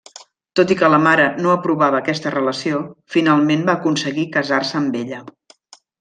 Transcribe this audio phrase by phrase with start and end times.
[0.59, 2.79] Tot i que la mare no aprovava aquesta relació,
[3.17, 5.21] finalment va aconseguir casar-se amb ella.